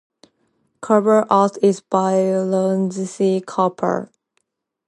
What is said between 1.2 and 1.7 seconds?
art